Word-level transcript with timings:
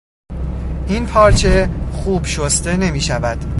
این 0.87 1.05
پارچه 1.05 1.69
خوب 1.91 2.25
شسته 2.25 2.77
نمیشود. 2.77 3.45